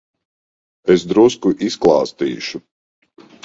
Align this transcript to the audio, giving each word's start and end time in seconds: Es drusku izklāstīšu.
Es 0.95 1.03
drusku 1.11 1.53
izklāstīšu. 1.69 2.67